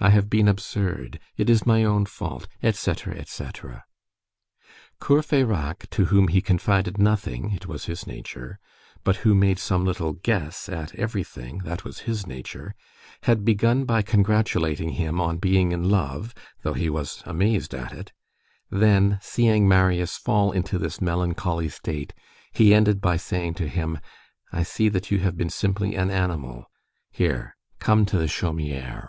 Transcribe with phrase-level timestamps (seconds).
[0.00, 1.18] I have been absurd.
[1.36, 3.82] It is my own fault," etc., etc.
[5.00, 10.94] Courfeyrac, to whom he confided nothing,—it was his nature,—but who made some little guess at
[10.94, 16.32] everything,—that was his nature,—had begun by congratulating him on being in love,
[16.62, 18.12] though he was amazed at it;
[18.70, 22.14] then, seeing Marius fall into this melancholy state,
[22.52, 23.98] he ended by saying to him:
[24.52, 26.66] "I see that you have been simply an animal.
[27.10, 29.08] Here, come to the Chaumière."